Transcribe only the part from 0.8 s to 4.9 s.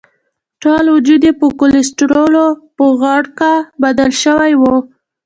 وجود یې په کولسټرولو په غړکه بدل شوی وو.